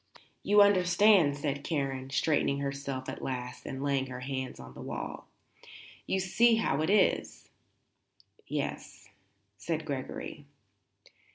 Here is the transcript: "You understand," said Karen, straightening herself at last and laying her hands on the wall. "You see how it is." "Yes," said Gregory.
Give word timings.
"You 0.41 0.63
understand," 0.63 1.37
said 1.37 1.63
Karen, 1.63 2.09
straightening 2.09 2.57
herself 2.57 3.07
at 3.07 3.21
last 3.21 3.67
and 3.67 3.83
laying 3.83 4.07
her 4.07 4.21
hands 4.21 4.59
on 4.59 4.73
the 4.73 4.81
wall. 4.81 5.27
"You 6.07 6.19
see 6.19 6.55
how 6.55 6.81
it 6.81 6.89
is." 6.89 7.51
"Yes," 8.47 9.09
said 9.59 9.85
Gregory. 9.85 10.47